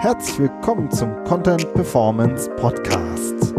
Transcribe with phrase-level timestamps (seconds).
[0.00, 3.54] Herzlich willkommen zum Content Performance Podcast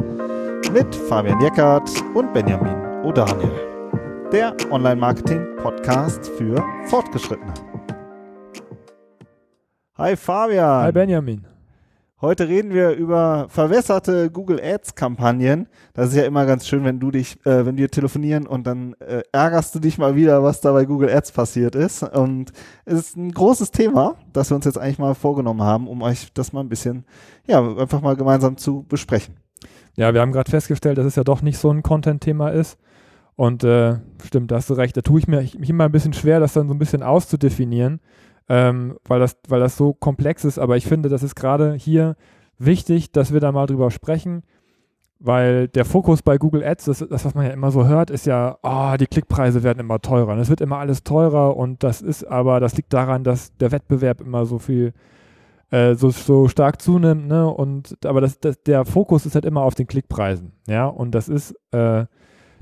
[0.73, 2.73] mit Fabian Jeckert und Benjamin
[3.03, 6.55] O'Daniel, der Online-Marketing-Podcast für
[6.87, 7.53] Fortgeschrittene.
[9.99, 10.81] Hi Fabian.
[10.85, 11.50] Hi Benjamin.
[12.21, 15.67] Heute reden wir über verwässerte Google Ads Kampagnen.
[15.95, 18.93] Das ist ja immer ganz schön, wenn du dich, äh, wenn wir telefonieren und dann
[18.99, 22.03] äh, ärgerst du dich mal wieder, was da bei Google Ads passiert ist.
[22.03, 22.51] Und
[22.85, 26.31] es ist ein großes Thema, das wir uns jetzt eigentlich mal vorgenommen haben, um euch
[26.35, 27.05] das mal ein bisschen,
[27.47, 29.37] ja, einfach mal gemeinsam zu besprechen.
[29.95, 32.77] Ja, wir haben gerade festgestellt, dass es ja doch nicht so ein Content-Thema ist.
[33.35, 34.95] Und äh, stimmt, da hast du recht.
[34.95, 37.01] Da tue ich mir ich, mich immer ein bisschen schwer, das dann so ein bisschen
[37.01, 37.99] auszudefinieren
[38.49, 40.59] ähm, weil, das, weil das so komplex ist.
[40.59, 42.15] Aber ich finde, das ist gerade hier
[42.57, 44.43] wichtig, dass wir da mal drüber sprechen,
[45.19, 48.25] weil der Fokus bei Google Ads, das, das was man ja immer so hört, ist
[48.25, 50.33] ja, oh, die Klickpreise werden immer teurer.
[50.33, 53.71] Und es wird immer alles teurer und das ist aber, das liegt daran, dass der
[53.71, 54.93] Wettbewerb immer so viel
[55.71, 57.47] äh, so, so stark zunimmt, ne?
[57.47, 60.85] Und aber das, das, der Fokus ist halt immer auf den Klickpreisen, ja.
[60.87, 62.05] Und das ist äh,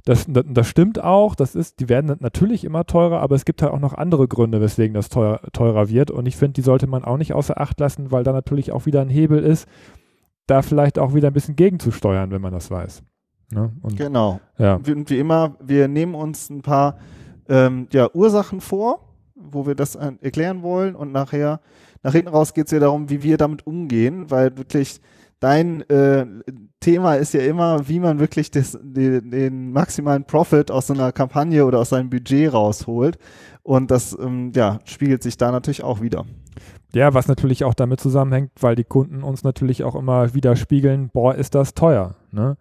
[0.06, 3.74] das, das, stimmt auch, das ist, die werden natürlich immer teurer, aber es gibt halt
[3.74, 6.12] auch noch andere Gründe, weswegen das teuer, teurer wird.
[6.12, 8.86] Und ich finde, die sollte man auch nicht außer Acht lassen, weil da natürlich auch
[8.86, 9.68] wieder ein Hebel ist,
[10.48, 13.04] da vielleicht auch wieder ein bisschen gegenzusteuern, wenn man das weiß.
[13.52, 13.72] Ne?
[13.82, 14.40] Und, genau.
[14.58, 14.80] Ja.
[14.86, 16.98] Wie, wie, immer, wir nehmen uns ein paar
[17.48, 21.62] ähm, ja, Ursachen vor, wo wir das erklären wollen und nachher,
[22.04, 25.02] nach hinten raus geht es ja darum, wie wir damit umgehen, weil wirklich
[25.40, 26.26] dein äh,
[26.80, 31.12] Thema ist ja immer, wie man wirklich das, den, den, maximalen Profit aus so einer
[31.12, 33.18] Kampagne oder aus seinem Budget rausholt.
[33.64, 36.26] Und das ähm, ja, spiegelt sich da natürlich auch wieder.
[36.94, 41.10] Ja, was natürlich auch damit zusammenhängt, weil die Kunden uns natürlich auch immer wieder spiegeln,
[41.14, 42.16] boah, ist das teuer.
[42.32, 42.58] Ne?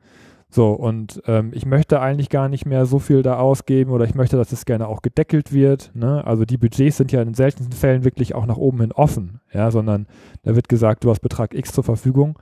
[0.50, 4.14] So, und ähm, ich möchte eigentlich gar nicht mehr so viel da ausgeben oder ich
[4.14, 5.92] möchte, dass es gerne auch gedeckelt wird.
[5.94, 6.26] Ne?
[6.26, 9.40] Also die Budgets sind ja in den seltensten Fällen wirklich auch nach oben hin offen,
[9.52, 10.06] ja, sondern
[10.42, 12.38] da wird gesagt, du hast Betrag X zur Verfügung.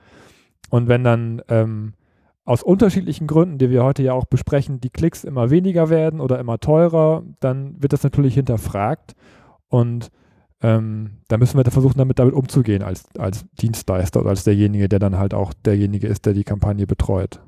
[0.70, 1.94] Und wenn dann ähm,
[2.44, 6.39] aus unterschiedlichen Gründen, die wir heute ja auch besprechen, die Klicks immer weniger werden oder
[6.39, 9.14] immer teurer, dann wird das natürlich hinterfragt.
[9.68, 10.11] Und
[10.62, 14.89] ähm, da müssen wir da versuchen, damit, damit umzugehen als, als Dienstleister oder als derjenige,
[14.89, 17.40] der dann halt auch derjenige ist, der die Kampagne betreut.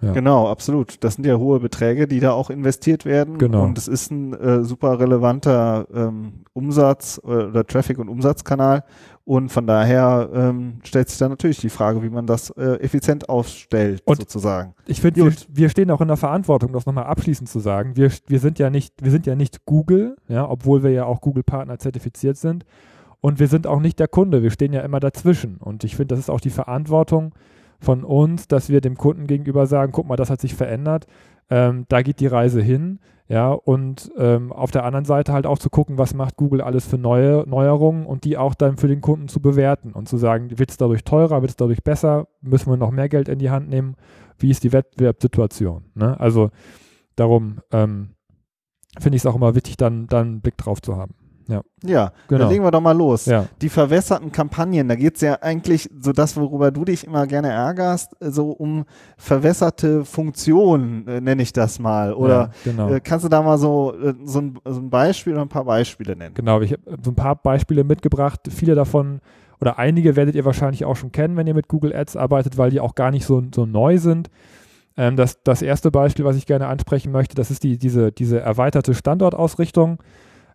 [0.00, 0.12] Ja.
[0.12, 1.02] Genau, absolut.
[1.02, 3.38] Das sind ja hohe Beträge, die da auch investiert werden.
[3.38, 3.64] Genau.
[3.64, 8.84] Und es ist ein äh, super relevanter ähm, Umsatz äh, oder Traffic- und Umsatzkanal.
[9.24, 13.28] Und von daher ähm, stellt sich dann natürlich die Frage, wie man das äh, effizient
[13.28, 14.74] aufstellt, und sozusagen.
[14.86, 17.94] Ich finde, wir, wir, stehen auch in der Verantwortung, das nochmal abschließend zu sagen.
[17.94, 21.20] Wir, wir sind ja nicht, wir sind ja nicht Google, ja, obwohl wir ja auch
[21.20, 22.64] Google-Partner zertifiziert sind.
[23.20, 24.42] Und wir sind auch nicht der Kunde.
[24.42, 25.58] Wir stehen ja immer dazwischen.
[25.58, 27.34] Und ich finde, das ist auch die Verantwortung,
[27.78, 31.06] von uns, dass wir dem Kunden gegenüber sagen, guck mal, das hat sich verändert,
[31.50, 35.58] ähm, da geht die Reise hin, ja, und ähm, auf der anderen Seite halt auch
[35.58, 39.02] zu gucken, was macht Google alles für neue Neuerungen und die auch dann für den
[39.02, 42.70] Kunden zu bewerten und zu sagen, wird es dadurch teurer, wird es dadurch besser, müssen
[42.70, 43.96] wir noch mehr Geld in die Hand nehmen,
[44.38, 46.18] wie ist die Wettbewerbssituation, ne?
[46.18, 46.50] Also
[47.16, 48.14] darum ähm,
[48.98, 51.14] finde ich es auch immer wichtig, dann, dann einen Blick drauf zu haben.
[51.48, 52.42] Ja, ja genau.
[52.42, 53.24] dann legen wir doch mal los.
[53.24, 53.46] Ja.
[53.62, 57.50] Die verwässerten Kampagnen, da geht es ja eigentlich so das, worüber du dich immer gerne
[57.50, 58.84] ärgerst, so um
[59.16, 62.12] verwässerte Funktionen, äh, nenne ich das mal.
[62.12, 62.90] Oder ja, genau.
[62.90, 65.64] äh, kannst du da mal so, äh, so, ein, so ein Beispiel oder ein paar
[65.64, 66.34] Beispiele nennen?
[66.34, 68.40] Genau, ich habe so ein paar Beispiele mitgebracht.
[68.50, 69.20] Viele davon
[69.60, 72.70] oder einige werdet ihr wahrscheinlich auch schon kennen, wenn ihr mit Google Ads arbeitet, weil
[72.70, 74.30] die auch gar nicht so, so neu sind.
[74.98, 78.40] Ähm, das, das erste Beispiel, was ich gerne ansprechen möchte, das ist die, diese, diese
[78.40, 79.98] erweiterte Standortausrichtung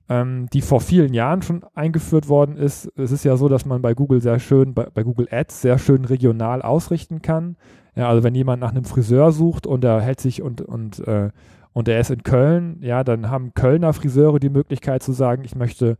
[0.10, 2.92] ähm, die vor vielen Jahren schon eingeführt worden ist.
[2.98, 5.78] Es ist ja so, dass man bei Google sehr schön, bei, bei Google Ads sehr
[5.78, 7.56] schön regional ausrichten kann.
[7.96, 11.30] Ja, also wenn jemand nach einem Friseur sucht und er hält sich und, und, äh,
[11.74, 15.56] und er ist in Köln, ja, dann haben Kölner Friseure die Möglichkeit zu sagen, ich
[15.56, 15.98] möchte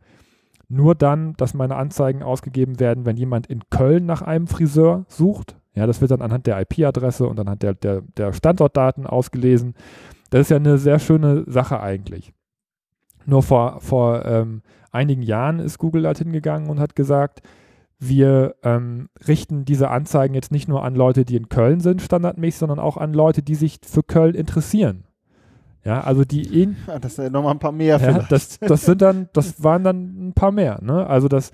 [0.68, 5.56] nur dann, dass meine Anzeigen ausgegeben werden, wenn jemand in Köln nach einem Friseur sucht.
[5.74, 9.74] Ja, das wird dann anhand der IP-Adresse und anhand der, der, der Standortdaten ausgelesen.
[10.30, 12.32] Das ist ja eine sehr schöne Sache eigentlich.
[13.26, 17.42] Nur vor, vor ähm, einigen Jahren ist Google halt hingegangen und hat gesagt,
[17.98, 22.58] wir ähm, richten diese Anzeigen jetzt nicht nur an Leute, die in Köln sind, standardmäßig,
[22.58, 25.04] sondern auch an Leute, die sich für Köln interessieren.
[25.84, 26.76] Ja, also die ihn.
[26.86, 27.98] Ja, das sind ja nochmal ein paar mehr.
[27.98, 30.80] Ja, das, das sind dann, das waren dann ein paar mehr.
[30.82, 31.06] Ne?
[31.06, 31.52] Also das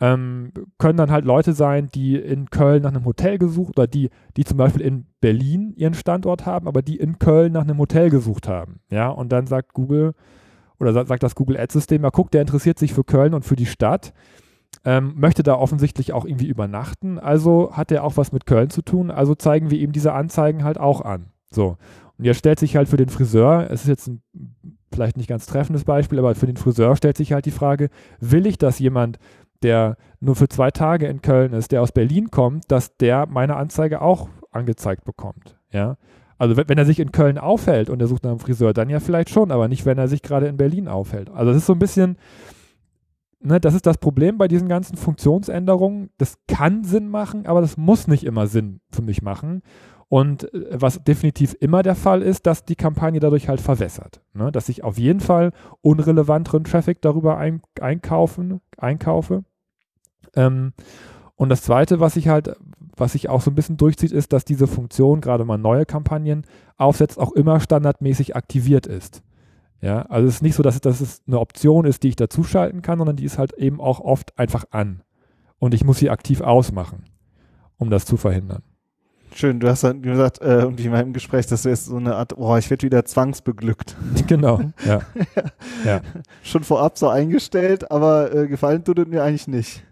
[0.00, 4.10] ähm, können dann halt Leute sein, die in Köln nach einem Hotel gesucht oder die,
[4.36, 8.10] die zum Beispiel in Berlin ihren Standort haben, aber die in Köln nach einem Hotel
[8.10, 8.80] gesucht haben.
[8.90, 10.14] Ja, und dann sagt Google,
[10.78, 13.66] oder sagt das Google Ads-System, ja, guck, der interessiert sich für Köln und für die
[13.66, 14.12] Stadt,
[14.84, 18.82] ähm, möchte da offensichtlich auch irgendwie übernachten, also hat er auch was mit Köln zu
[18.82, 21.26] tun, also zeigen wir ihm diese Anzeigen halt auch an.
[21.50, 21.76] So.
[22.18, 24.22] Und jetzt stellt sich halt für den Friseur, es ist jetzt ein
[24.94, 28.46] vielleicht nicht ganz treffendes Beispiel, aber für den Friseur stellt sich halt die Frage, will
[28.46, 29.18] ich, dass jemand,
[29.62, 33.56] der nur für zwei Tage in Köln ist, der aus Berlin kommt, dass der meine
[33.56, 35.58] Anzeige auch angezeigt bekommt.
[35.70, 35.96] Ja.
[36.38, 39.00] Also wenn, er sich in Köln aufhält und er sucht nach einem Friseur, dann ja
[39.00, 41.30] vielleicht schon, aber nicht, wenn er sich gerade in Berlin aufhält.
[41.30, 42.18] Also das ist so ein bisschen,
[43.40, 46.10] ne, das ist das Problem bei diesen ganzen Funktionsänderungen.
[46.18, 49.62] Das kann Sinn machen, aber das muss nicht immer Sinn für mich machen.
[50.08, 54.20] Und äh, was definitiv immer der Fall ist, dass die Kampagne dadurch halt verwässert.
[54.32, 54.52] Ne?
[54.52, 59.44] Dass ich auf jeden Fall unrelevanteren Traffic darüber ein, einkaufen, einkaufe.
[60.34, 60.72] Ähm,
[61.36, 62.56] und das Zweite, was ich halt,
[62.96, 66.46] was sich auch so ein bisschen durchzieht, ist, dass diese Funktion, gerade mal neue Kampagnen
[66.76, 69.22] aufsetzt, auch immer standardmäßig aktiviert ist.
[69.80, 72.80] Ja, also es ist nicht so, dass, dass es eine Option ist, die ich dazuschalten
[72.80, 75.02] kann, sondern die ist halt eben auch oft einfach an.
[75.58, 77.04] Und ich muss sie aktiv ausmachen,
[77.76, 78.62] um das zu verhindern.
[79.34, 82.14] Schön, du hast dann gesagt, äh, irgendwie in meinem Gespräch, dass du jetzt so eine
[82.14, 83.96] Art, boah, ich werde wieder zwangsbeglückt.
[84.26, 85.00] Genau, ja.
[85.84, 86.00] ja.
[86.42, 89.82] Schon vorab so eingestellt, aber äh, gefallen tut es mir eigentlich nicht.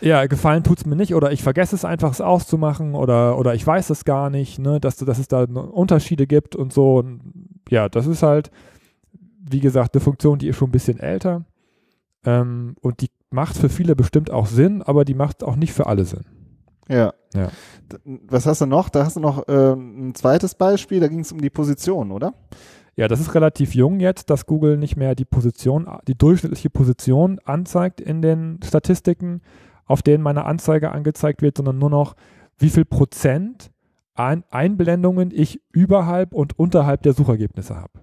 [0.00, 3.54] Ja, gefallen tut es mir nicht oder ich vergesse es einfach, es auszumachen oder, oder
[3.54, 6.98] ich weiß es gar nicht, ne, dass, dass es da Unterschiede gibt und so.
[6.98, 7.20] Und
[7.68, 8.50] ja, das ist halt,
[9.40, 11.44] wie gesagt, eine Funktion, die ist schon ein bisschen älter
[12.24, 15.86] ähm, und die macht für viele bestimmt auch Sinn, aber die macht auch nicht für
[15.86, 16.24] alle Sinn.
[16.88, 17.12] Ja.
[17.34, 17.48] ja.
[18.04, 18.88] Was hast du noch?
[18.88, 22.34] Da hast du noch äh, ein zweites Beispiel, da ging es um die Position, oder?
[22.34, 27.40] Ja, das ist relativ jung jetzt, dass Google nicht mehr die Position, die durchschnittliche Position
[27.44, 29.40] anzeigt in den Statistiken,
[29.86, 32.14] auf denen meine Anzeige angezeigt wird, sondern nur noch,
[32.58, 33.70] wie viel Prozent
[34.16, 38.00] Ein Einblendungen ich überhalb und unterhalb der Suchergebnisse habe.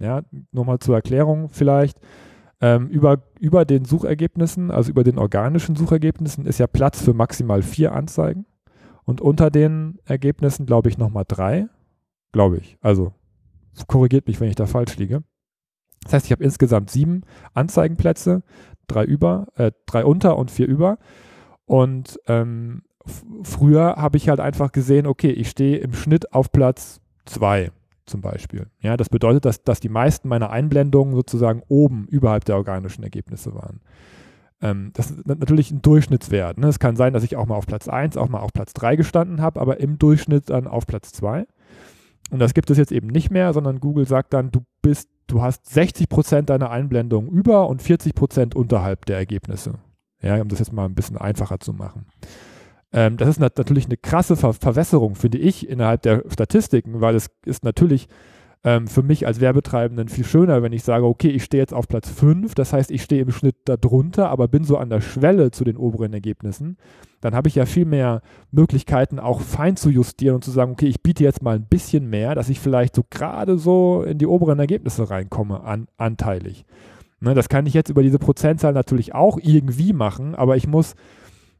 [0.00, 2.00] Ja, nochmal zur Erklärung vielleicht.
[2.60, 7.62] Ähm, über, über den Suchergebnissen, also über den organischen Suchergebnissen, ist ja Platz für maximal
[7.62, 8.44] vier Anzeigen.
[9.04, 11.68] Und unter den Ergebnissen, glaube ich, nochmal drei.
[12.32, 12.76] Glaube ich.
[12.80, 13.12] Also
[13.86, 15.22] korrigiert mich, wenn ich da falsch liege.
[16.04, 17.22] Das heißt, ich habe insgesamt sieben
[17.54, 18.42] Anzeigenplätze,
[18.86, 20.98] drei über, äh, drei unter und vier über.
[21.64, 22.82] Und ähm,
[23.42, 27.72] früher habe ich halt einfach gesehen, okay, ich stehe im Schnitt auf Platz zwei
[28.06, 28.68] zum Beispiel.
[28.80, 33.54] Ja, das bedeutet, dass, dass die meisten meiner Einblendungen sozusagen oben überhalb der organischen Ergebnisse
[33.54, 33.80] waren.
[34.62, 36.58] Ähm, das ist natürlich ein Durchschnittswert.
[36.58, 36.68] Ne?
[36.68, 38.96] Es kann sein, dass ich auch mal auf Platz 1, auch mal auf Platz 3
[38.96, 41.46] gestanden habe, aber im Durchschnitt dann auf Platz 2.
[42.30, 45.42] Und das gibt es jetzt eben nicht mehr, sondern Google sagt dann, du bist, du
[45.42, 49.74] hast 60 Prozent deiner Einblendungen über und 40 Prozent unterhalb der Ergebnisse.
[50.20, 52.06] Ja, um das jetzt mal ein bisschen einfacher zu machen.
[52.92, 57.14] Ähm, das ist nat natürlich eine krasse Ver Verwässerung, finde ich, innerhalb der Statistiken, weil
[57.14, 58.08] es ist natürlich
[58.66, 61.86] ähm, für mich als Werbetreibenden viel schöner, wenn ich sage, okay, ich stehe jetzt auf
[61.86, 65.52] Platz 5, das heißt, ich stehe im Schnitt darunter, aber bin so an der Schwelle
[65.52, 66.76] zu den oberen Ergebnissen.
[67.20, 70.86] Dann habe ich ja viel mehr Möglichkeiten, auch fein zu justieren und zu sagen, okay,
[70.86, 74.26] ich biete jetzt mal ein bisschen mehr, dass ich vielleicht so gerade so in die
[74.26, 76.66] oberen Ergebnisse reinkomme, an, anteilig.
[77.20, 80.96] Ne, das kann ich jetzt über diese Prozentzahl natürlich auch irgendwie machen, aber ich muss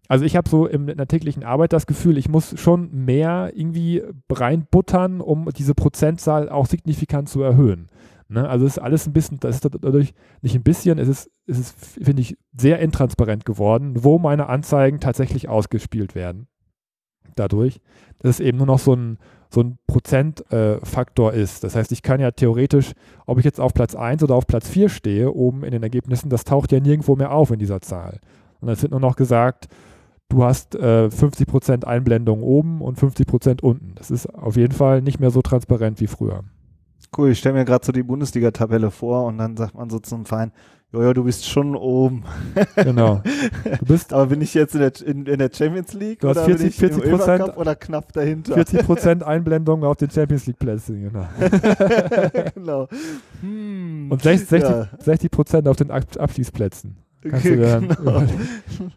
[0.09, 4.03] also ich habe so in der täglichen Arbeit das Gefühl, ich muss schon mehr irgendwie
[4.31, 7.89] reinbuttern, um diese Prozentzahl auch signifikant zu erhöhen.
[8.29, 8.49] Ne?
[8.49, 10.13] Also es ist alles ein bisschen, das ist dadurch
[10.43, 15.01] nicht ein bisschen, es ist, es ist, finde ich, sehr intransparent geworden, wo meine Anzeigen
[15.01, 16.49] tatsächlich ausgespielt werden.
[17.37, 17.81] Dadurch,
[18.19, 19.19] dass es eben nur noch so ein,
[19.49, 21.63] so ein Prozentfaktor äh, ist.
[21.63, 22.93] Das heißt, ich kann ja theoretisch,
[23.27, 26.31] ob ich jetzt auf Platz 1 oder auf Platz 4 stehe, oben in den Ergebnissen,
[26.31, 28.21] das taucht ja nirgendwo mehr auf in dieser Zahl.
[28.61, 29.69] Und es wird nur noch gesagt,
[30.29, 33.95] du hast äh, 50% Einblendung oben und 50% unten.
[33.95, 36.45] Das ist auf jeden Fall nicht mehr so transparent wie früher.
[37.17, 40.27] Cool, ich stelle mir gerade so die Bundesliga-Tabelle vor und dann sagt man so zum
[40.27, 40.53] Verein,
[40.93, 42.25] Jojo, du bist schon oben.
[42.77, 43.23] Genau.
[43.81, 46.45] Du bist Aber bin ich jetzt in der, in, in der Champions League du hast
[46.45, 48.55] 40, 40 Prozent oder knapp dahinter?
[48.55, 51.27] 40 Prozent Einblendung auf den Champions League Plätzen, genau.
[52.55, 52.89] genau.
[53.41, 54.89] Hm, und 60, ja.
[54.99, 56.97] 60 Prozent auf den Abschließplätzen.
[57.23, 58.23] Kannst du dann genau.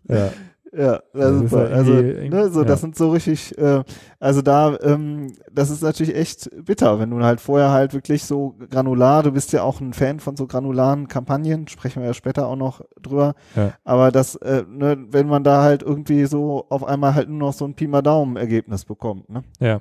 [0.08, 0.30] ja.
[0.76, 1.70] Ja, ja super.
[1.72, 2.68] Also, ne, so, ja.
[2.68, 3.84] das sind so richtig, äh,
[4.20, 8.56] also da, ähm, das ist natürlich echt bitter, wenn du halt vorher halt wirklich so
[8.70, 12.48] granular, du bist ja auch ein Fan von so granularen Kampagnen, sprechen wir ja später
[12.48, 13.74] auch noch drüber, ja.
[13.84, 17.54] aber das, äh, ne, wenn man da halt irgendwie so auf einmal halt nur noch
[17.54, 19.44] so ein Pi mal Daumen-Ergebnis bekommt, ne?
[19.60, 19.80] Ja.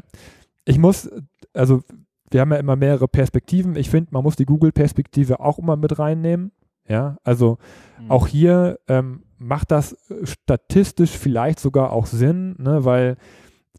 [0.65, 1.11] Ich muss,
[1.55, 1.83] also
[2.31, 3.77] wir haben ja immer mehrere Perspektiven.
[3.77, 6.53] Ich finde, man muss die Google-Perspektive auch immer mit reinnehmen.
[6.89, 7.59] Ja, also
[8.01, 8.11] mhm.
[8.11, 13.17] auch hier ähm, macht das äh, statistisch vielleicht sogar auch Sinn, ne, weil,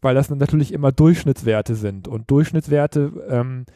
[0.00, 2.08] weil das natürlich immer Durchschnittswerte sind.
[2.08, 3.66] Und Durchschnittswerte ähm,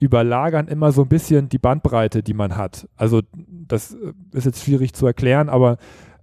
[0.00, 2.88] überlagern immer so ein bisschen die Bandbreite, die man hat.
[2.96, 5.76] Also das äh, ist jetzt schwierig zu erklären, aber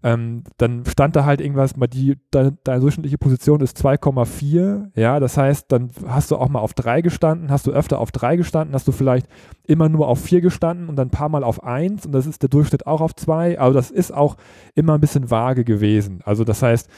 [0.04, 5.20] ähm, dann stand da halt irgendwas, mal die, deine, deine durchschnittliche Position ist 2,4, ja,
[5.20, 8.38] das heißt, dann hast du auch mal auf 3 gestanden, hast du öfter auf 3
[8.38, 9.28] gestanden, hast du vielleicht
[9.66, 12.42] immer nur auf 4 gestanden und dann ein paar Mal auf 1 und das ist
[12.42, 14.38] der Durchschnitt auch auf 2, aber das ist auch
[14.76, 16.22] immer ein bisschen vage gewesen.
[16.24, 16.90] Also das heißt,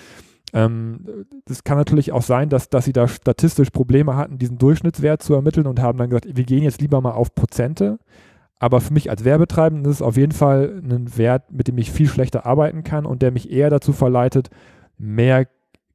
[0.53, 5.22] ähm, das kann natürlich auch sein, dass, dass sie da statistisch Probleme hatten, diesen Durchschnittswert
[5.22, 8.00] zu ermitteln und haben dann gesagt, wir gehen jetzt lieber mal auf Prozente.
[8.59, 11.91] Aber für mich als Werbetreibenden ist es auf jeden Fall ein Wert, mit dem ich
[11.91, 14.49] viel schlechter arbeiten kann und der mich eher dazu verleitet,
[14.97, 15.47] mehr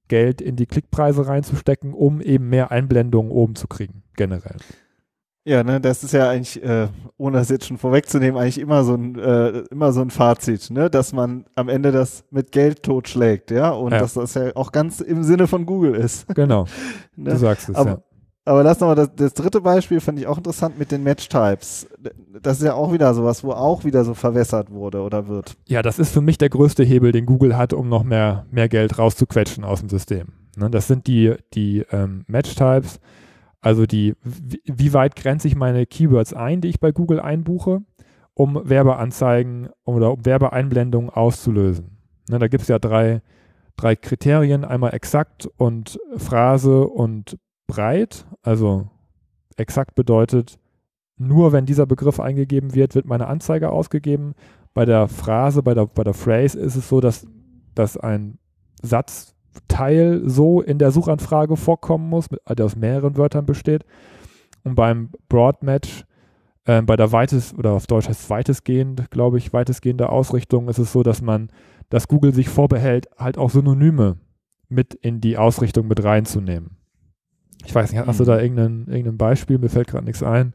[0.08, 4.56] Geld in die Klickpreise reinzustecken, um eben mehr Einblendungen oben zu kriegen, generell.
[5.46, 8.94] Ja, ne, das ist ja eigentlich, äh, ohne das jetzt schon vorwegzunehmen, eigentlich immer so
[8.94, 13.50] ein, äh, immer so ein Fazit, ne, dass man am Ende das mit Geld totschlägt,
[13.50, 13.98] ja, und ja.
[13.98, 16.34] dass das ja auch ganz im Sinne von Google ist.
[16.34, 16.64] Genau.
[17.16, 17.32] ne?
[17.32, 18.02] Du sagst es, aber, ja.
[18.46, 21.88] Aber lass nochmal, das, das dritte Beispiel fand ich auch interessant mit den Match-Types.
[22.42, 25.56] Das ist ja auch wieder sowas, wo auch wieder so verwässert wurde oder wird.
[25.66, 28.68] Ja, das ist für mich der größte Hebel, den Google hat, um noch mehr, mehr
[28.68, 30.28] Geld rauszuquetschen aus dem System.
[30.56, 33.00] Ne, das sind die, die ähm, Match-Types,
[33.62, 37.80] also die, wie, wie weit grenze ich meine Keywords ein, die ich bei Google einbuche,
[38.34, 41.96] um Werbeanzeigen oder um Werbeeinblendungen auszulösen.
[42.28, 43.22] Ne, da gibt es ja drei,
[43.76, 47.38] drei Kriterien, einmal exakt und Phrase und
[47.74, 48.88] breit, also
[49.56, 50.58] exakt bedeutet,
[51.16, 54.34] nur wenn dieser Begriff eingegeben wird, wird meine Anzeige ausgegeben.
[54.74, 57.26] Bei der Phrase, bei der, bei der Phrase ist es so, dass,
[57.74, 58.38] dass ein
[58.82, 63.84] Satzteil so in der Suchanfrage vorkommen muss, der aus mehreren Wörtern besteht.
[64.64, 66.04] Und beim Broadmatch,
[66.64, 70.78] äh, bei der weitest, oder auf Deutsch heißt es weitestgehend, glaube ich, weitestgehende Ausrichtung ist
[70.78, 71.50] es so, dass man,
[71.90, 74.16] dass Google sich vorbehält, halt auch Synonyme
[74.68, 76.76] mit in die Ausrichtung mit reinzunehmen.
[77.64, 78.40] Ich weiß nicht, hast du da mhm.
[78.40, 79.58] irgendein, irgendein Beispiel?
[79.58, 80.52] Mir fällt gerade nichts ein.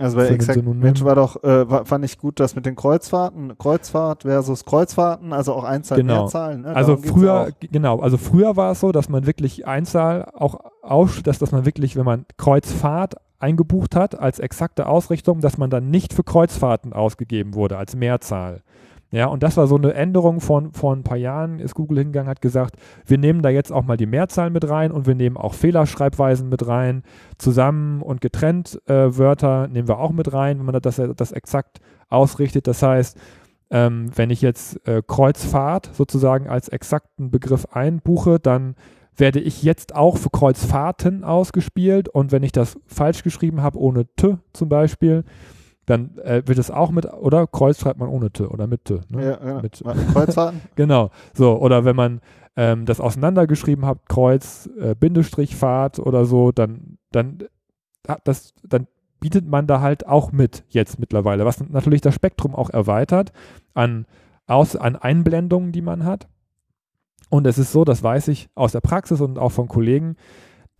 [0.00, 3.58] Also bei Exact Match war doch, äh, war, fand ich gut, dass mit den Kreuzfahrten,
[3.58, 6.22] Kreuzfahrt versus Kreuzfahrten, also auch Einzahl, genau.
[6.22, 6.62] Mehrzahlen.
[6.62, 6.74] Ne?
[6.74, 11.38] Also früher, genau, also früher war es so, dass man wirklich Einzahl auch aus, dass,
[11.38, 16.14] dass man wirklich, wenn man Kreuzfahrt eingebucht hat als exakte Ausrichtung, dass man dann nicht
[16.14, 18.62] für Kreuzfahrten ausgegeben wurde als Mehrzahl.
[19.12, 22.30] Ja, und das war so eine Änderung von vor ein paar Jahren, ist Google hingegangen,
[22.30, 25.36] hat gesagt, wir nehmen da jetzt auch mal die Mehrzahl mit rein und wir nehmen
[25.36, 27.02] auch Fehlerschreibweisen mit rein,
[27.36, 31.80] zusammen und getrennt äh, Wörter nehmen wir auch mit rein, wenn man das, das exakt
[32.08, 32.68] ausrichtet.
[32.68, 33.18] Das heißt,
[33.70, 38.76] ähm, wenn ich jetzt äh, Kreuzfahrt sozusagen als exakten Begriff einbuche, dann
[39.16, 42.08] werde ich jetzt auch für Kreuzfahrten ausgespielt.
[42.08, 45.24] Und wenn ich das falsch geschrieben habe, ohne T zum Beispiel,
[45.86, 49.00] dann äh, wird es auch mit, oder Kreuz schreibt man ohne T oder mit T.
[49.08, 49.24] Ne?
[49.24, 49.62] Ja, ja.
[49.62, 49.82] Mit,
[50.12, 50.60] Kreuzfahrten?
[50.76, 51.10] genau.
[51.34, 52.20] So, oder wenn man
[52.56, 57.38] ähm, das auseinandergeschrieben hat, Kreuz, äh, Bindestrich, Fahrt oder so, dann, dann,
[58.24, 58.86] das, dann
[59.20, 63.32] bietet man da halt auch mit jetzt mittlerweile, was natürlich das Spektrum auch erweitert
[63.74, 64.06] an,
[64.46, 66.28] aus, an Einblendungen, die man hat.
[67.28, 70.16] Und es ist so, das weiß ich aus der Praxis und auch von Kollegen,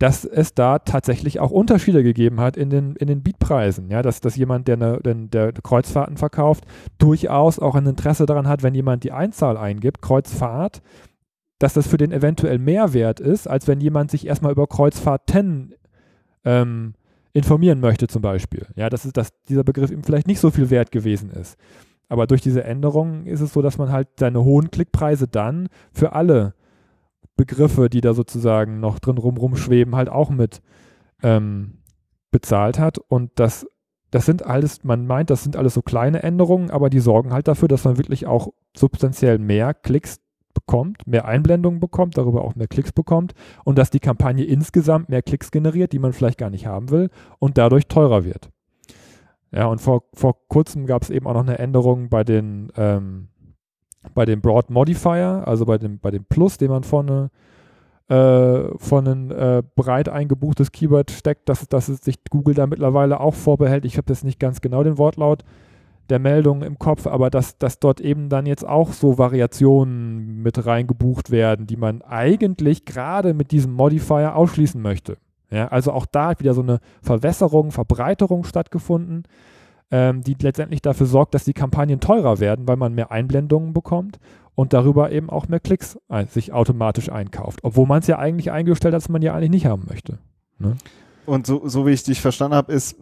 [0.01, 3.91] dass es da tatsächlich auch Unterschiede gegeben hat in den, in den Beatpreisen.
[3.91, 6.63] Ja, dass, dass jemand, der, eine, der Kreuzfahrten verkauft,
[6.97, 10.81] durchaus auch ein Interesse daran hat, wenn jemand die Einzahl eingibt, Kreuzfahrt,
[11.59, 15.75] dass das für den eventuell mehr wert ist, als wenn jemand sich erstmal über Kreuzfahrten
[16.45, 16.95] ähm,
[17.33, 18.65] informieren möchte, zum Beispiel.
[18.75, 21.59] Ja, dass, ist, dass dieser Begriff ihm vielleicht nicht so viel wert gewesen ist.
[22.09, 26.13] Aber durch diese Änderung ist es so, dass man halt seine hohen Klickpreise dann für
[26.13, 26.55] alle
[27.41, 30.61] Begriffe, die da sozusagen noch drin rum rumschweben, halt auch mit
[31.23, 31.79] ähm,
[32.29, 32.99] bezahlt hat.
[32.99, 33.65] Und das,
[34.11, 37.47] das sind alles, man meint, das sind alles so kleine Änderungen, aber die sorgen halt
[37.47, 40.19] dafür, dass man wirklich auch substanziell mehr Klicks
[40.53, 43.33] bekommt, mehr Einblendungen bekommt, darüber auch mehr Klicks bekommt
[43.63, 47.09] und dass die Kampagne insgesamt mehr Klicks generiert, die man vielleicht gar nicht haben will
[47.39, 48.51] und dadurch teurer wird.
[49.51, 53.29] Ja, und vor, vor kurzem gab es eben auch noch eine Änderung bei den ähm,
[54.13, 57.29] bei dem Broad Modifier, also bei dem, bei dem Plus, den man vorne
[58.09, 63.19] äh, von ein äh, breit eingebuchtes Keyword steckt, dass, dass es sich Google da mittlerweile
[63.19, 63.85] auch vorbehält.
[63.85, 65.43] Ich habe jetzt nicht ganz genau den Wortlaut
[66.09, 70.65] der Meldung im Kopf, aber dass, dass dort eben dann jetzt auch so Variationen mit
[70.65, 75.17] reingebucht werden, die man eigentlich gerade mit diesem Modifier ausschließen möchte.
[75.49, 79.23] Ja, also auch da hat wieder so eine Verwässerung, Verbreiterung stattgefunden
[79.91, 84.19] ähm, die letztendlich dafür sorgt, dass die Kampagnen teurer werden, weil man mehr Einblendungen bekommt
[84.55, 87.59] und darüber eben auch mehr Klicks ein, sich automatisch einkauft.
[87.63, 90.19] Obwohl man es ja eigentlich eingestellt hat, dass man ja eigentlich nicht haben möchte.
[90.59, 90.75] Ne?
[91.25, 92.97] Und so, so wie ich dich verstanden habe, ist,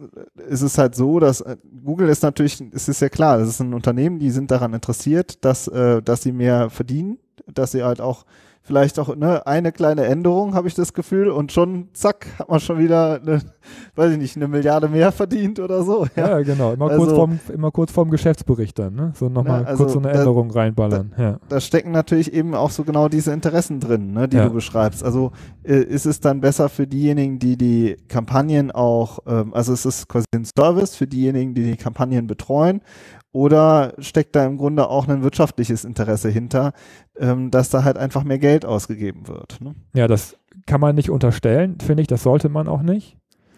[0.48, 3.60] ist es halt so, dass äh, Google ist natürlich, es ist ja klar, das ist
[3.60, 8.00] ein Unternehmen, die sind daran interessiert, dass, äh, dass sie mehr verdienen, dass sie halt
[8.00, 8.26] auch
[8.62, 12.60] vielleicht auch ne, eine kleine Änderung, habe ich das Gefühl, und schon zack, hat man
[12.60, 13.40] schon wieder, eine,
[13.96, 16.06] weiß ich nicht, eine Milliarde mehr verdient oder so.
[16.16, 19.12] Ja, ja genau, immer, also, kurz vorm, immer kurz vorm Geschäftsbericht dann, ne?
[19.14, 21.12] so nochmal also kurz so eine Änderung da, reinballern.
[21.16, 21.38] Da, ja.
[21.48, 24.44] da stecken natürlich eben auch so genau diese Interessen drin, ne, die ja.
[24.44, 25.02] du beschreibst.
[25.02, 29.86] Also äh, ist es dann besser für diejenigen, die die Kampagnen auch, ähm, also es
[29.86, 32.82] ist quasi ein Service für diejenigen, die die Kampagnen betreuen
[33.32, 36.72] oder steckt da im Grunde auch ein wirtschaftliches Interesse hinter,
[37.16, 39.60] ähm, dass da halt einfach mehr Geld ausgegeben wird?
[39.60, 39.74] Ne?
[39.94, 42.08] Ja, das kann man nicht unterstellen, finde ich.
[42.08, 43.16] Das sollte man auch nicht.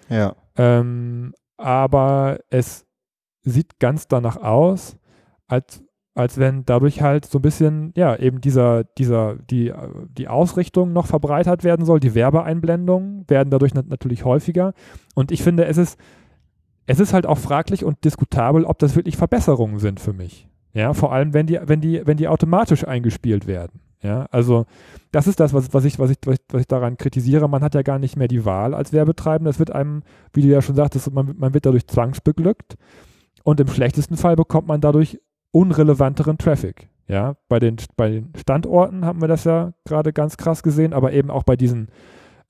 [0.09, 0.37] Ja.
[0.57, 2.85] Ähm, aber es
[3.43, 4.97] sieht ganz danach aus,
[5.47, 5.83] als,
[6.15, 9.73] als wenn dadurch halt so ein bisschen, ja, eben dieser, dieser, die,
[10.09, 12.01] die Ausrichtung noch verbreitert werden soll.
[12.01, 14.75] Die Werbeeinblendungen werden dadurch natürlich häufiger.
[15.15, 15.99] Und ich finde, es ist
[16.87, 20.49] es ist halt auch fraglich und diskutabel, ob das wirklich Verbesserungen sind für mich.
[20.75, 23.81] Ja, vor allem, wenn die, wenn die, wenn die automatisch eingespielt werden.
[24.03, 24.67] Ja, also
[25.13, 27.49] das ist das, was, was, ich, was, ich, was ich daran kritisiere.
[27.49, 29.51] Man hat ja gar nicht mehr die Wahl als Werbetreibender.
[29.51, 32.77] Es wird einem, wie du ja schon sagtest, man, man wird dadurch zwangsbeglückt.
[33.45, 35.21] Und im schlechtesten Fall bekommt man dadurch
[35.53, 36.89] unrelevanteren Traffic.
[37.07, 41.13] Ja, bei den, bei den Standorten haben wir das ja gerade ganz krass gesehen, aber
[41.13, 41.89] eben auch bei diesen,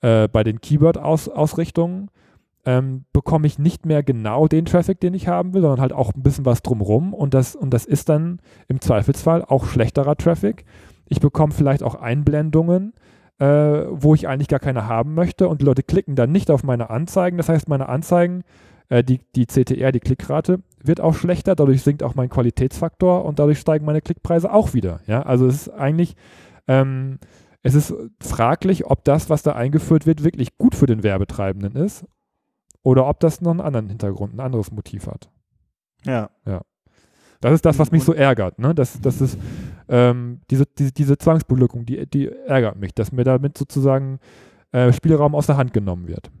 [0.01, 2.07] äh, bei den Keyword-Ausrichtungen.
[2.07, 2.22] -Aus
[2.65, 6.13] ähm, bekomme ich nicht mehr genau den Traffic, den ich haben will, sondern halt auch
[6.13, 10.63] ein bisschen was drumrum und das, und das ist dann im Zweifelsfall auch schlechterer Traffic.
[11.07, 12.93] Ich bekomme vielleicht auch Einblendungen,
[13.39, 16.63] äh, wo ich eigentlich gar keine haben möchte und die Leute klicken dann nicht auf
[16.63, 17.37] meine Anzeigen.
[17.37, 18.43] Das heißt, meine Anzeigen,
[18.87, 23.39] äh, die, die CTR, die Klickrate, wird auch schlechter, dadurch sinkt auch mein Qualitätsfaktor und
[23.39, 25.01] dadurch steigen meine Klickpreise auch wieder.
[25.05, 26.15] Ja, also es ist eigentlich,
[26.67, 27.19] ähm,
[27.61, 32.05] es ist fraglich, ob das, was da eingeführt wird, wirklich gut für den Werbetreibenden ist
[32.83, 35.29] oder ob das noch einen anderen Hintergrund, ein anderes Motiv hat.
[36.05, 36.29] Ja.
[36.45, 36.61] Ja.
[37.41, 38.73] Das ist das, was mich so ärgert, ne?
[38.73, 39.37] Das, das ist
[39.89, 44.19] ähm, diese, diese, diese Zwangsbeglückung, die, die ärgert mich, dass mir damit sozusagen
[44.71, 46.31] äh, Spielraum aus der Hand genommen wird.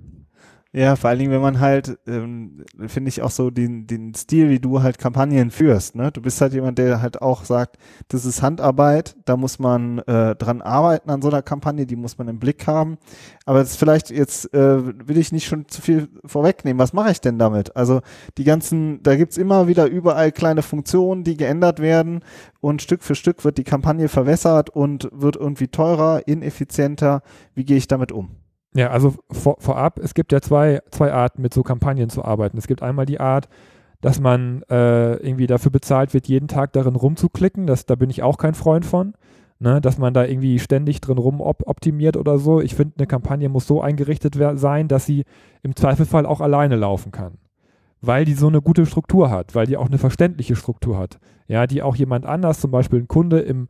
[0.75, 4.49] Ja, vor allen Dingen, wenn man halt, ähm, finde ich auch so den, den Stil,
[4.49, 5.93] wie du halt Kampagnen führst.
[5.93, 6.11] Ne?
[6.11, 7.77] Du bist halt jemand, der halt auch sagt,
[8.07, 12.17] das ist Handarbeit, da muss man äh, dran arbeiten an so einer Kampagne, die muss
[12.17, 12.97] man im Blick haben.
[13.45, 16.79] Aber das vielleicht jetzt äh, will ich nicht schon zu viel vorwegnehmen.
[16.79, 17.75] Was mache ich denn damit?
[17.75, 18.01] Also
[18.39, 22.21] die ganzen, da gibt's immer wieder überall kleine Funktionen, die geändert werden
[22.61, 27.21] und Stück für Stück wird die Kampagne verwässert und wird irgendwie teurer, ineffizienter.
[27.53, 28.42] Wie gehe ich damit um?
[28.75, 32.57] Ja, also vor, vorab, es gibt ja zwei, zwei Arten, mit so Kampagnen zu arbeiten.
[32.57, 33.47] Es gibt einmal die Art,
[34.01, 37.67] dass man äh, irgendwie dafür bezahlt wird, jeden Tag darin rumzuklicken.
[37.67, 39.13] Das, da bin ich auch kein Freund von.
[39.59, 39.79] Ne?
[39.79, 42.59] Dass man da irgendwie ständig drin rum op optimiert oder so.
[42.59, 45.23] Ich finde, eine Kampagne muss so eingerichtet sein, dass sie
[45.61, 47.37] im Zweifelfall auch alleine laufen kann.
[48.01, 51.19] Weil die so eine gute Struktur hat, weil die auch eine verständliche Struktur hat.
[51.47, 53.69] Ja, die auch jemand anders, zum Beispiel ein Kunde im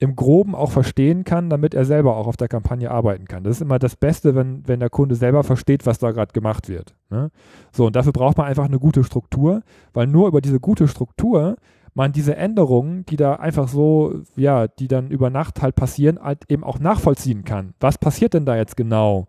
[0.00, 3.44] im Groben auch verstehen kann, damit er selber auch auf der Kampagne arbeiten kann.
[3.44, 6.70] Das ist immer das Beste, wenn, wenn der Kunde selber versteht, was da gerade gemacht
[6.70, 6.94] wird.
[7.10, 7.30] Ne?
[7.70, 11.56] So, und dafür braucht man einfach eine gute Struktur, weil nur über diese gute Struktur
[11.92, 16.44] man diese Änderungen, die da einfach so, ja, die dann über Nacht halt passieren, halt
[16.48, 17.74] eben auch nachvollziehen kann.
[17.78, 19.28] Was passiert denn da jetzt genau?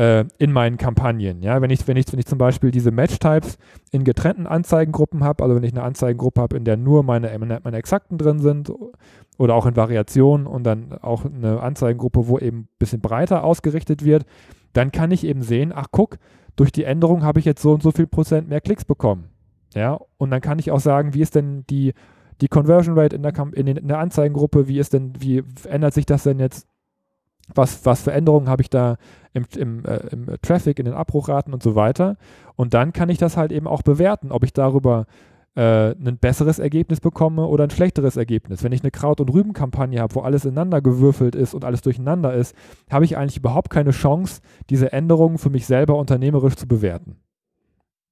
[0.00, 1.42] Äh, in meinen Kampagnen.
[1.42, 3.58] Ja, wenn ich, wenn ich, wenn ich zum Beispiel diese Match-Types
[3.90, 7.76] in getrennten Anzeigengruppen habe, also wenn ich eine Anzeigengruppe habe, in der nur meine, meine
[7.76, 8.72] Exakten drin sind
[9.36, 14.02] oder auch in Variationen und dann auch eine Anzeigengruppe, wo eben ein bisschen breiter ausgerichtet
[14.02, 14.24] wird,
[14.72, 16.16] dann kann ich eben sehen, ach guck,
[16.56, 19.28] durch die Änderung habe ich jetzt so und so viel Prozent mehr Klicks bekommen.
[19.74, 21.92] Ja, und dann kann ich auch sagen, wie ist denn die,
[22.40, 25.92] die Conversion Rate in der, in, den, in der Anzeigengruppe, wie ist denn, wie ändert
[25.92, 26.66] sich das denn jetzt
[27.54, 28.96] was, was für Änderungen habe ich da
[29.32, 32.16] im, im, äh, im Traffic, in den Abbruchraten und so weiter.
[32.56, 35.06] Und dann kann ich das halt eben auch bewerten, ob ich darüber
[35.56, 38.62] äh, ein besseres Ergebnis bekomme oder ein schlechteres Ergebnis.
[38.62, 42.34] Wenn ich eine Kraut- und Rübenkampagne habe, wo alles ineinander gewürfelt ist und alles durcheinander
[42.34, 42.54] ist,
[42.90, 47.16] habe ich eigentlich überhaupt keine Chance, diese Änderungen für mich selber unternehmerisch zu bewerten.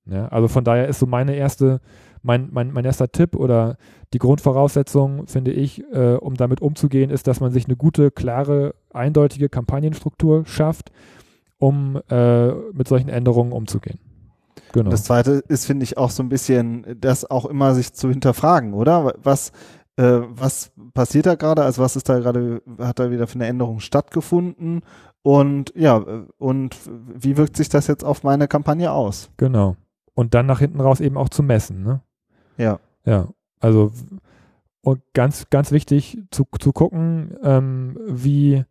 [0.07, 1.81] Ja, also von daher ist so meine erste
[2.29, 3.79] mein, mein, mein erster Tipp oder
[4.13, 8.75] die Grundvoraussetzung, finde ich, äh, um damit umzugehen, ist, dass man sich eine gute, klare,
[8.93, 10.93] eindeutige Kampagnenstruktur schafft,
[11.59, 13.99] um äh, mit solchen Änderungen umzugehen.
[14.73, 14.91] Genau.
[14.91, 18.75] Das zweite ist, finde ich, auch so ein bisschen, das auch immer sich zu hinterfragen,
[18.75, 19.15] oder?
[19.23, 19.53] Was,
[19.97, 21.63] äh, was passiert da gerade?
[21.63, 24.83] Also was ist da gerade, hat da wieder für eine Änderung stattgefunden?
[25.23, 26.05] Und ja,
[26.37, 29.31] und wie wirkt sich das jetzt auf meine Kampagne aus?
[29.39, 29.77] Genau.
[30.13, 32.03] Und dann nach hinten raus eben auch zu messen, ne?
[32.59, 32.79] Ja.
[33.05, 33.29] Ja,
[33.61, 33.93] also
[34.83, 38.65] und ganz, ganz wichtig zu, zu gucken, ähm, wie,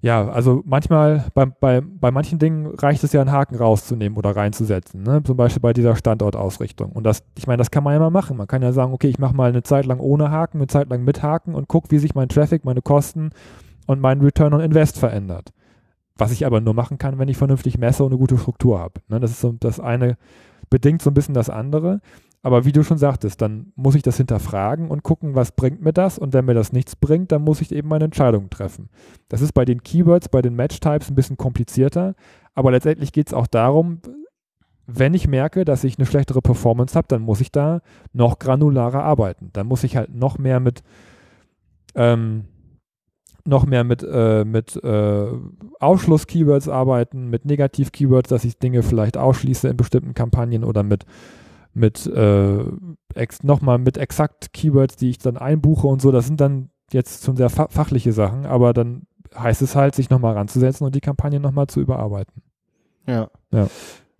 [0.00, 4.34] ja, also manchmal, bei, bei, bei manchen Dingen reicht es ja, einen Haken rauszunehmen oder
[4.34, 5.22] reinzusetzen, ne?
[5.22, 6.92] zum Beispiel bei dieser Standortausrichtung.
[6.92, 8.36] Und das, ich meine, das kann man ja mal machen.
[8.36, 10.90] Man kann ja sagen, okay, ich mache mal eine Zeit lang ohne Haken, eine Zeit
[10.90, 13.30] lang mit Haken und gucke, wie sich mein Traffic, meine Kosten
[13.86, 15.52] und mein Return on Invest verändert.
[16.16, 19.00] Was ich aber nur machen kann, wenn ich vernünftig messe und eine gute Struktur habe.
[19.08, 20.16] Ne, das ist so das eine
[20.72, 22.00] bedingt so ein bisschen das andere.
[22.42, 25.92] Aber wie du schon sagtest, dann muss ich das hinterfragen und gucken, was bringt mir
[25.92, 26.18] das?
[26.18, 28.88] Und wenn mir das nichts bringt, dann muss ich eben meine Entscheidung treffen.
[29.28, 32.14] Das ist bei den Keywords, bei den Match-Types ein bisschen komplizierter.
[32.54, 34.00] Aber letztendlich geht es auch darum,
[34.86, 37.80] wenn ich merke, dass ich eine schlechtere Performance habe, dann muss ich da
[38.12, 39.50] noch granularer arbeiten.
[39.52, 40.82] Dann muss ich halt noch mehr mit
[41.94, 42.44] ähm,
[43.44, 45.26] noch mehr mit, äh, mit äh,
[45.80, 51.06] Ausschluss-Keywords arbeiten, mit Negativ-Keywords, dass ich Dinge vielleicht ausschließe in bestimmten Kampagnen oder mit,
[51.74, 52.64] mit äh,
[53.42, 56.12] nochmal mit exakt Keywords, die ich dann einbuche und so.
[56.12, 59.02] Das sind dann jetzt schon sehr fa fachliche Sachen, aber dann
[59.36, 62.42] heißt es halt, sich nochmal ranzusetzen und die Kampagne nochmal zu überarbeiten.
[63.06, 63.28] Ja.
[63.50, 63.68] Ja.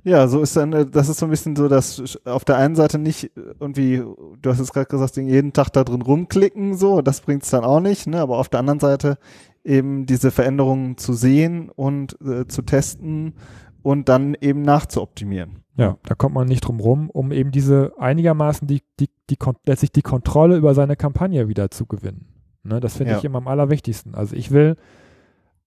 [0.04, 2.74] Ja, so ist dann, äh, das ist so ein bisschen so, dass auf der einen
[2.74, 4.02] Seite nicht irgendwie,
[4.40, 7.78] du hast es gerade gesagt, jeden Tag da drin rumklicken, so, das bringt's dann auch
[7.78, 8.20] nicht, ne?
[8.20, 9.18] Aber auf der anderen Seite
[9.64, 13.34] eben diese Veränderungen zu sehen und äh, zu testen
[13.82, 15.64] und dann eben nachzuoptimieren.
[15.76, 19.92] Ja, da kommt man nicht drum rum, um eben diese einigermaßen die, die, die, letztlich
[19.92, 22.28] die Kontrolle über seine Kampagne wieder zu gewinnen.
[22.62, 23.18] Ne, das finde ja.
[23.18, 24.14] ich immer am allerwichtigsten.
[24.14, 24.76] Also ich will,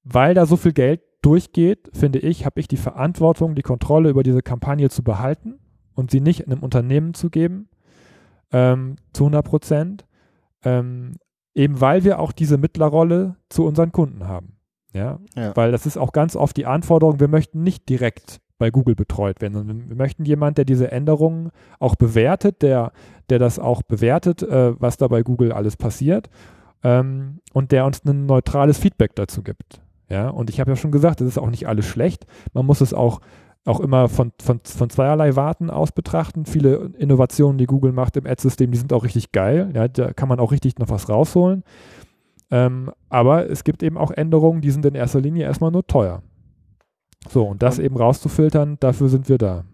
[0.03, 4.21] weil da so viel Geld durchgeht, finde ich, habe ich die Verantwortung, die Kontrolle über
[4.21, 5.59] diese Kampagne zu behalten
[5.95, 7.67] und sie nicht einem Unternehmen zu geben,
[8.51, 10.05] ähm, zu 100 Prozent,
[10.63, 11.15] ähm,
[11.55, 14.54] eben weil wir auch diese Mittlerrolle zu unseren Kunden haben.
[14.95, 15.19] Ja?
[15.35, 15.55] ja?
[15.55, 19.41] weil das ist auch ganz oft die Anforderung, wir möchten nicht direkt bei Google betreut
[19.41, 22.93] werden, sondern wir möchten jemanden, der diese Änderungen auch bewertet, der,
[23.29, 26.29] der das auch bewertet, äh, was da bei Google alles passiert
[26.83, 29.81] ähm, und der uns ein neutrales Feedback dazu gibt.
[30.09, 32.25] Ja, und ich habe ja schon gesagt, es ist auch nicht alles schlecht.
[32.53, 33.19] Man muss es auch,
[33.65, 36.45] auch immer von, von, von zweierlei Warten aus betrachten.
[36.45, 39.71] Viele Innovationen, die Google macht im Ad-System, die sind auch richtig geil.
[39.73, 41.63] Ja, da kann man auch richtig noch was rausholen.
[42.51, 46.21] Ähm, aber es gibt eben auch Änderungen, die sind in erster Linie erstmal nur teuer.
[47.29, 49.65] So, und das eben rauszufiltern, dafür sind wir da.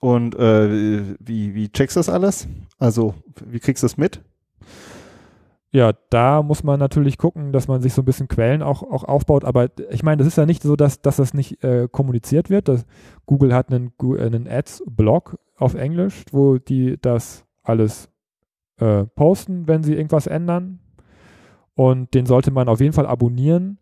[0.00, 2.46] Und äh, wie, wie checkst du das alles?
[2.78, 4.22] Also, wie kriegst du das mit?
[5.70, 9.04] ja, da muss man natürlich gucken, dass man sich so ein bisschen Quellen auch, auch
[9.04, 9.44] aufbaut.
[9.44, 12.68] Aber ich meine, das ist ja nicht so, dass, dass das nicht äh, kommuniziert wird.
[12.68, 12.86] Das,
[13.26, 18.08] Google hat einen, äh, einen Ads-Blog auf Englisch, wo die das alles
[18.78, 20.80] äh, posten, wenn sie irgendwas ändern.
[21.78, 23.78] Und den sollte man auf jeden Fall abonnieren.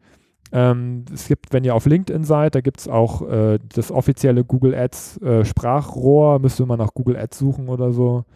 [0.52, 4.44] Ähm, es gibt, wenn ihr auf LinkedIn seid, da gibt es auch äh, das offizielle
[4.44, 8.26] Google Ads äh, Sprachrohr, müsste man nach Google Ads suchen oder so.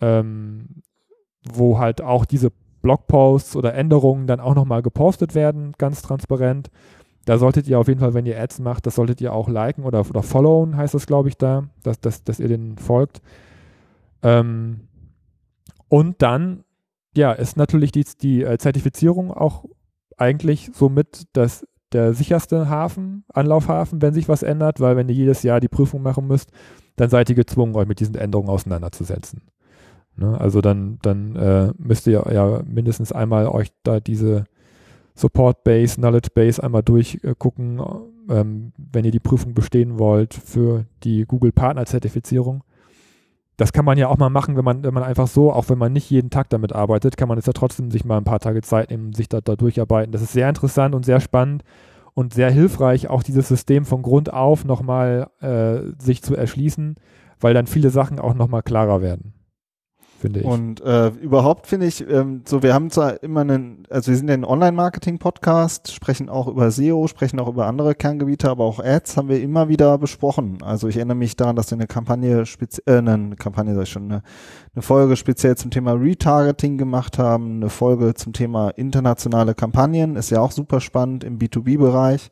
[0.00, 0.84] Ähm,
[1.52, 6.70] wo halt auch diese Blogposts oder Änderungen dann auch nochmal gepostet werden, ganz transparent.
[7.24, 9.82] Da solltet ihr auf jeden Fall, wenn ihr Ads macht, das solltet ihr auch liken
[9.82, 13.20] oder, oder followen, heißt das, glaube ich, da, dass, dass, dass ihr den folgt.
[14.22, 14.82] Ähm,
[15.88, 16.62] und dann,
[17.14, 19.64] ja, ist natürlich die, die äh, Zertifizierung auch
[20.16, 25.42] eigentlich somit das, der sicherste Hafen, Anlaufhafen, wenn sich was ändert, weil wenn ihr jedes
[25.42, 26.50] Jahr die Prüfung machen müsst,
[26.96, 29.42] dann seid ihr gezwungen, euch mit diesen Änderungen auseinanderzusetzen.
[30.16, 30.38] Ne?
[30.38, 34.44] Also dann, dann äh, müsst ihr ja mindestens einmal euch da diese
[35.14, 40.86] Support Base, Knowledge Base einmal durchgucken, äh, ähm, wenn ihr die Prüfung bestehen wollt für
[41.02, 42.62] die Google Partner Zertifizierung.
[43.62, 45.78] Das kann man ja auch mal machen, wenn man, wenn man einfach so, auch wenn
[45.78, 48.40] man nicht jeden Tag damit arbeitet, kann man jetzt ja trotzdem sich mal ein paar
[48.40, 50.10] Tage Zeit nehmen, sich da, da durcharbeiten.
[50.10, 51.62] Das ist sehr interessant und sehr spannend
[52.12, 56.96] und sehr hilfreich, auch dieses System von Grund auf nochmal äh, sich zu erschließen,
[57.38, 59.32] weil dann viele Sachen auch nochmal klarer werden
[60.22, 60.46] finde ich.
[60.46, 64.28] Und äh, überhaupt finde ich, ähm, so wir haben zwar immer einen, also wir sind
[64.28, 69.16] ja ein Online-Marketing-Podcast, sprechen auch über SEO, sprechen auch über andere Kerngebiete, aber auch Ads
[69.16, 70.58] haben wir immer wieder besprochen.
[70.62, 72.44] Also ich erinnere mich daran, dass wir eine Kampagne,
[72.86, 74.22] äh, eine Kampagne, sag ich schon, eine,
[74.74, 80.30] eine Folge speziell zum Thema Retargeting gemacht haben, eine Folge zum Thema internationale Kampagnen, ist
[80.30, 82.30] ja auch super spannend im B2B-Bereich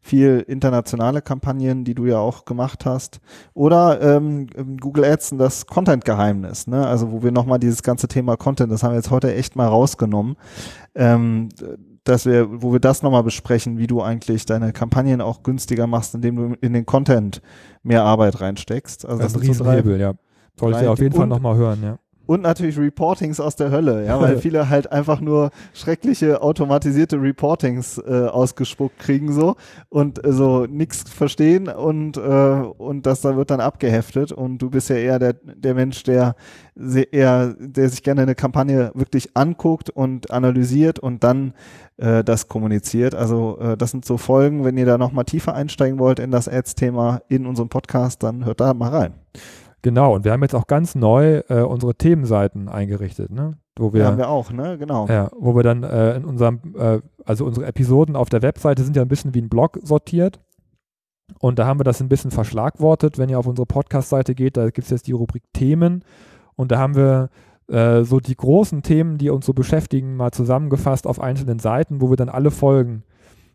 [0.00, 3.20] viel internationale Kampagnen, die du ja auch gemacht hast.
[3.54, 4.46] Oder ähm,
[4.80, 6.86] Google Ads und das Content-Geheimnis, ne?
[6.86, 9.66] Also wo wir nochmal dieses ganze Thema Content, das haben wir jetzt heute echt mal
[9.66, 10.36] rausgenommen,
[10.94, 11.50] ähm,
[12.04, 16.14] dass wir, wo wir das nochmal besprechen, wie du eigentlich deine Kampagnen auch günstiger machst,
[16.14, 17.42] indem du in den Content
[17.82, 19.04] mehr Arbeit reinsteckst.
[19.04, 20.12] Also das, das ist ein Riesenhebel, so ja.
[20.58, 21.98] Solltet ihr auf jeden Fall nochmal hören, ja
[22.30, 27.98] und natürlich Reportings aus der Hölle, ja, weil viele halt einfach nur schreckliche automatisierte Reportings
[27.98, 29.56] äh, ausgespuckt kriegen so
[29.88, 34.70] und äh, so nichts verstehen und äh, und das da wird dann abgeheftet und du
[34.70, 36.36] bist ja eher der der Mensch, der
[37.10, 41.52] eher der sich gerne eine Kampagne wirklich anguckt und analysiert und dann
[41.96, 43.16] äh, das kommuniziert.
[43.16, 46.30] Also äh, das sind so Folgen, wenn ihr da noch mal tiefer einsteigen wollt in
[46.30, 49.14] das Ads-Thema in unserem Podcast, dann hört da mal rein.
[49.82, 53.56] Genau, und wir haben jetzt auch ganz neu äh, unsere Themenseiten eingerichtet, ne?
[53.78, 54.76] Wo wir, ja, haben wir auch, ne?
[54.76, 55.06] Genau.
[55.06, 58.96] Ja, wo wir dann äh, in unserem, äh, also unsere Episoden auf der Webseite sind
[58.96, 60.38] ja ein bisschen wie ein Blog sortiert.
[61.38, 63.16] Und da haben wir das ein bisschen verschlagwortet.
[63.16, 66.04] Wenn ihr auf unsere Podcast-Seite geht, da gibt es jetzt die Rubrik Themen.
[66.56, 67.30] Und da haben wir
[67.68, 72.10] äh, so die großen Themen, die uns so beschäftigen, mal zusammengefasst auf einzelnen Seiten, wo
[72.10, 73.04] wir dann alle Folgen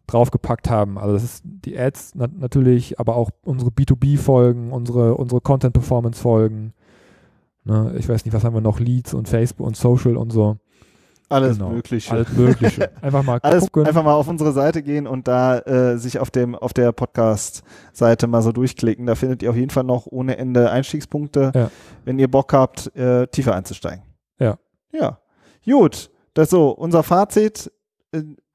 [0.07, 0.97] draufgepackt haben.
[0.97, 6.73] Also das ist die Ads na natürlich, aber auch unsere B2B-Folgen, unsere, unsere Content-Performance-Folgen.
[7.63, 7.95] Ne?
[7.97, 8.79] Ich weiß nicht, was haben wir noch?
[8.79, 10.57] Leads und Facebook und Social und so.
[11.27, 11.71] Alles genau.
[11.71, 12.11] Mögliche.
[12.11, 12.91] Alles Mögliche.
[13.01, 13.87] Einfach mal Alles, gucken.
[13.87, 18.27] Einfach mal auf unsere Seite gehen und da äh, sich auf dem auf der Podcast-Seite
[18.27, 19.07] mal so durchklicken.
[19.07, 21.71] Da findet ihr auf jeden Fall noch ohne Ende Einstiegspunkte, ja.
[22.03, 24.03] wenn ihr Bock habt, äh, tiefer einzusteigen.
[24.39, 24.57] Ja.
[24.91, 25.19] Ja.
[25.65, 26.11] Gut.
[26.35, 27.71] Das so, unser Fazit,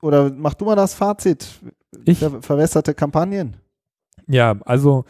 [0.02, 1.60] oder mach du mal das Fazit.
[2.04, 2.20] Ich?
[2.20, 3.56] Ver verwässerte Kampagnen.
[4.26, 5.04] Ja, also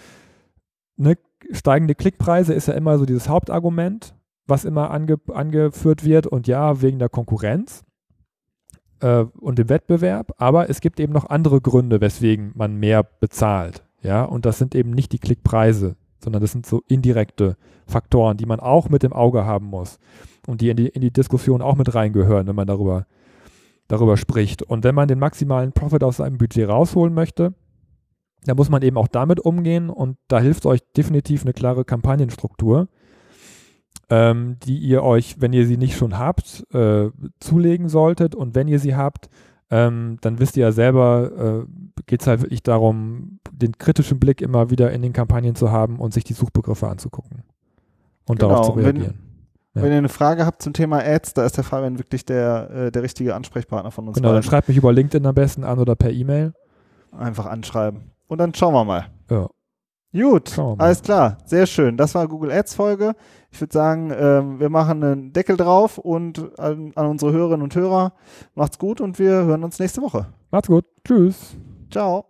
[0.96, 1.18] ne,
[1.50, 4.14] steigende Klickpreise ist ja immer so dieses Hauptargument
[4.50, 7.84] was immer ange, angeführt wird und ja, wegen der Konkurrenz
[9.00, 13.82] äh, und dem Wettbewerb, aber es gibt eben noch andere Gründe, weswegen man mehr bezahlt.
[14.02, 18.46] Ja, und das sind eben nicht die Klickpreise, sondern das sind so indirekte Faktoren, die
[18.46, 19.98] man auch mit dem Auge haben muss
[20.46, 23.06] und die in die, in die Diskussion auch mit reingehören, wenn man darüber,
[23.90, 24.62] darüber spricht.
[24.62, 27.54] Und wenn man den maximalen Profit aus seinem Budget rausholen möchte,
[28.44, 32.88] dann muss man eben auch damit umgehen und da hilft euch definitiv eine klare Kampagnenstruktur,
[34.08, 38.34] ähm, die ihr euch, wenn ihr sie nicht schon habt, äh, zulegen solltet.
[38.34, 39.28] Und wenn ihr sie habt,
[39.70, 44.40] ähm, dann wisst ihr ja selber, äh, geht es halt wirklich darum, den kritischen Blick
[44.40, 47.42] immer wieder in den Kampagnen zu haben und sich die Suchbegriffe anzugucken
[48.26, 48.52] und genau.
[48.52, 49.06] darauf zu reagieren.
[49.06, 49.29] Wenn,
[49.74, 49.82] ja.
[49.82, 52.90] wenn ihr eine Frage habt zum Thema Ads, da ist der Fabian wirklich der, äh,
[52.92, 54.16] der richtige Ansprechpartner von uns.
[54.16, 54.42] Genau, beiden.
[54.42, 56.54] dann schreibt mich über LinkedIn am besten an oder per E-Mail.
[57.12, 58.12] Einfach anschreiben.
[58.28, 59.06] Und dann schauen wir mal.
[59.30, 59.48] Ja.
[60.12, 61.96] Gut, alles klar, sehr schön.
[61.96, 63.14] Das war Google Ads Folge.
[63.52, 67.76] Ich würde sagen, ähm, wir machen einen Deckel drauf und an, an unsere Hörerinnen und
[67.76, 68.12] Hörer
[68.56, 70.26] macht's gut und wir hören uns nächste Woche.
[70.50, 70.84] Macht's gut.
[71.04, 71.56] Tschüss.
[71.92, 72.29] Ciao.